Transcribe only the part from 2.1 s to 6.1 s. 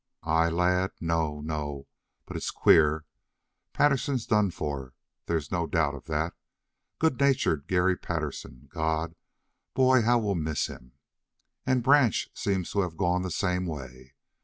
But it's queer. Patterson's done for; there's no doubt of